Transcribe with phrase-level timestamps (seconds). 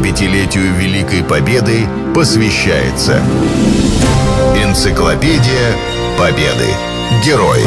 [0.00, 3.22] 75-летию Великой Победы посвящается
[4.56, 5.76] Энциклопедия
[6.18, 6.68] Победы.
[7.24, 7.64] Герои.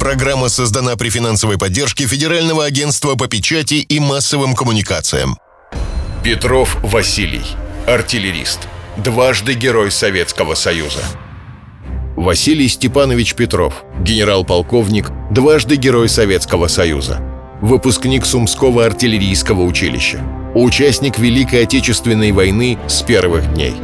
[0.00, 5.38] Программа создана при финансовой поддержке Федерального агентства по печати и массовым коммуникациям.
[6.24, 7.44] Петров Василий.
[7.86, 8.60] Артиллерист.
[8.96, 11.00] Дважды Герой Советского Союза.
[12.16, 17.33] Василий Степанович Петров, генерал-полковник, дважды Герой Советского Союза.
[17.60, 20.20] Выпускник Сумского артиллерийского училища.
[20.54, 23.74] Участник Великой Отечественной войны с первых дней.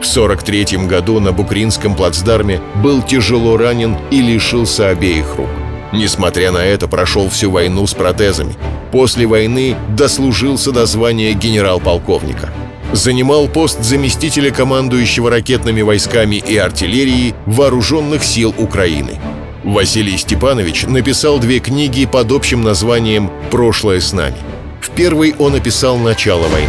[0.00, 5.48] В 43 году на Букринском плацдарме был тяжело ранен и лишился обеих рук.
[5.92, 8.54] Несмотря на это, прошел всю войну с протезами.
[8.92, 12.50] После войны дослужился до звания генерал-полковника–
[12.92, 19.18] занимал пост заместителя командующего ракетными войсками и артиллерией Вооруженных сил Украины.
[19.64, 24.36] Василий Степанович написал две книги под общим названием «Прошлое с нами».
[24.80, 26.68] В первой он описал начало войны.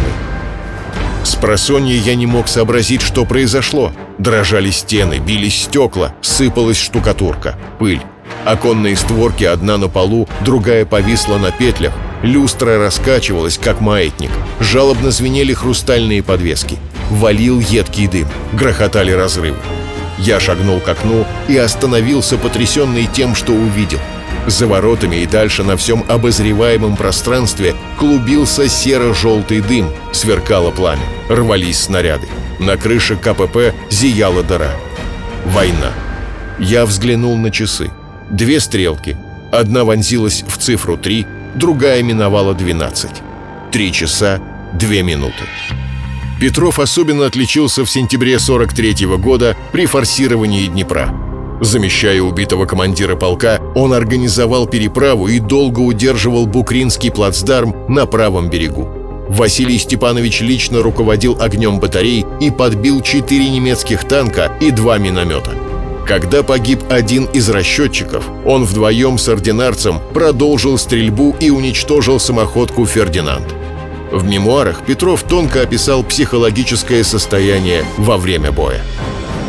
[1.24, 3.92] С просонья я не мог сообразить, что произошло.
[4.18, 8.02] Дрожали стены, бились стекла, сыпалась штукатурка, пыль.
[8.44, 14.30] Оконные створки одна на полу, другая повисла на петлях, Люстра раскачивалась, как маятник.
[14.60, 16.78] Жалобно звенели хрустальные подвески.
[17.10, 18.28] Валил едкий дым.
[18.52, 19.56] Грохотали разрывы.
[20.24, 23.98] Я шагнул к окну и остановился, потрясенный тем, что увидел.
[24.46, 32.28] За воротами и дальше на всем обозреваемом пространстве клубился серо-желтый дым, сверкало пламя, рвались снаряды.
[32.60, 34.70] На крыше КПП зияла дыра.
[35.46, 35.92] Война.
[36.58, 37.90] Я взглянул на часы.
[38.30, 39.16] Две стрелки.
[39.50, 41.26] Одна вонзилась в цифру 3,
[41.56, 43.10] другая миновала 12.
[43.72, 44.40] Три часа,
[44.72, 45.44] две минуты.
[46.42, 51.14] Петров особенно отличился в сентябре 43 -го года при форсировании Днепра.
[51.60, 58.88] Замещая убитого командира полка, он организовал переправу и долго удерживал Букринский плацдарм на правом берегу.
[59.28, 65.52] Василий Степанович лично руководил огнем батарей и подбил четыре немецких танка и два миномета.
[66.08, 73.61] Когда погиб один из расчетчиков, он вдвоем с ординарцем продолжил стрельбу и уничтожил самоходку «Фердинанд».
[74.12, 78.82] В мемуарах Петров тонко описал психологическое состояние во время боя.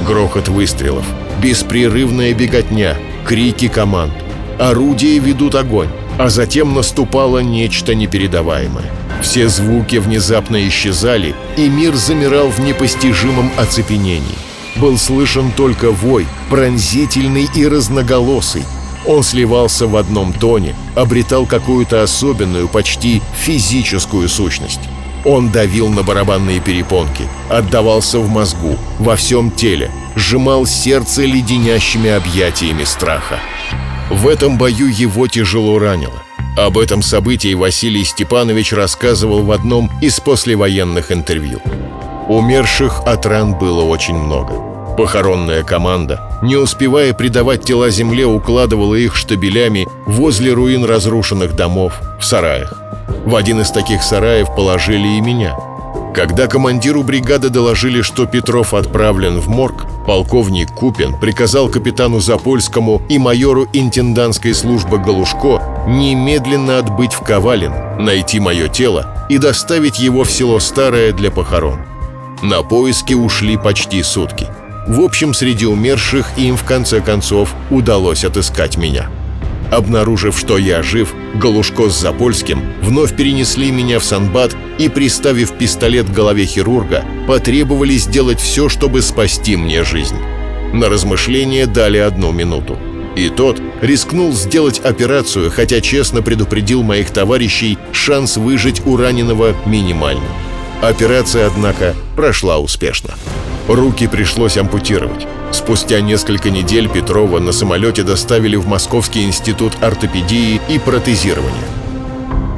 [0.08, 1.06] Грохот выстрелов,
[1.42, 4.14] беспрерывная беготня, крики команд.
[4.60, 8.90] Орудия ведут огонь, а затем наступало нечто непередаваемое.
[9.22, 14.38] Все звуки внезапно исчезали, и мир замирал в непостижимом оцепенении–
[14.76, 18.64] был слышен только вой, пронзительный и разноголосый.
[19.06, 24.80] Он сливался в одном тоне, обретал какую-то особенную, почти физическую сущность.
[25.26, 32.84] Он давил на барабанные перепонки, отдавался в мозгу, во всем теле, сжимал сердце леденящими объятиями
[32.84, 33.40] страха.
[34.10, 36.24] В этом бою его тяжело ранило.
[36.58, 41.60] Об этом событии Василий Степанович рассказывал в одном из послевоенных интервью.
[42.28, 44.96] Умерших от ран было очень много.
[44.96, 52.26] Похоронная команда, не успевая предавать тела земле, укладывала их штабелями возле руин разрушенных домов в
[52.26, 52.80] сараях.
[53.26, 55.56] В один из таких сараев положили и меня.
[56.14, 63.18] Когда командиру бригады доложили, что Петров отправлен в морг, полковник Купин приказал капитану Запольскому и
[63.18, 70.30] майору интендантской службы Галушко немедленно отбыть в Ковалин, найти мое тело и доставить его в
[70.30, 71.80] село Старое для похорон.
[72.44, 74.48] На поиски ушли почти сутки.
[74.88, 79.10] В общем, среди умерших им в конце концов удалось отыскать меня.
[79.72, 86.08] Обнаружив, что я жив, Галушко с Запольским вновь перенесли меня в Санбат и, приставив пистолет
[86.08, 90.18] к голове хирурга, потребовали сделать все, чтобы спасти мне жизнь.
[90.74, 92.78] На размышление дали одну минуту.
[93.16, 100.22] И тот рискнул сделать операцию, хотя честно предупредил моих товарищей, шанс выжить у раненого минимальный.
[100.82, 103.14] Операция, однако, прошла успешно.
[103.68, 105.26] Руки пришлось ампутировать.
[105.52, 111.64] Спустя несколько недель Петрова на самолете доставили в Московский институт ортопедии и протезирования.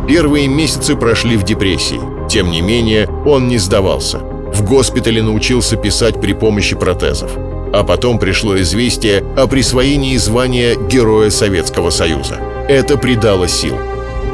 [0.07, 1.99] Первые месяцы прошли в депрессии.
[2.27, 4.19] Тем не менее, он не сдавался.
[4.19, 7.31] В госпитале научился писать при помощи протезов.
[7.73, 12.39] А потом пришло известие о присвоении звания Героя Советского Союза.
[12.67, 13.77] Это придало сил.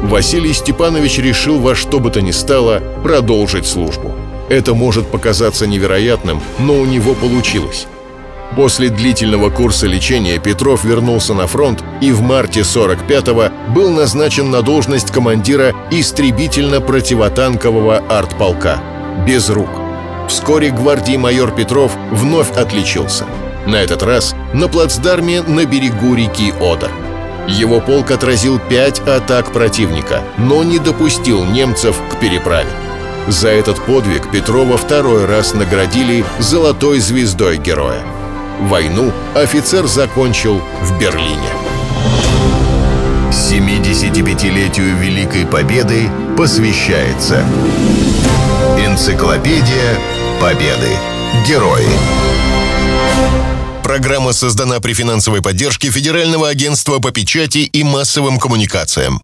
[0.02, 4.11] Василий Степанович решил во что бы то ни стало продолжить службу.
[4.52, 7.86] Это может показаться невероятным, но у него получилось.
[8.54, 14.60] После длительного курса лечения Петров вернулся на фронт и в марте 45-го был назначен на
[14.60, 18.78] должность командира истребительно-противотанкового артполка.
[19.26, 19.70] Без рук.
[20.28, 23.24] Вскоре гвардии майор Петров вновь отличился.
[23.66, 26.90] На этот раз на плацдарме на берегу реки Одер.
[27.48, 32.68] Его полк отразил пять атак противника, но не допустил немцев к переправе.
[33.28, 38.02] За этот подвиг Петрова второй раз наградили «Золотой звездой героя».
[38.60, 41.50] Войну офицер закончил в Берлине.
[43.30, 47.44] 75-летию Великой Победы посвящается
[48.78, 49.98] Энциклопедия
[50.40, 50.88] Победы.
[51.46, 51.88] Герои.
[53.82, 59.20] Программа создана при финансовой поддержке Федерального агентства по печати и массовым коммуникациям.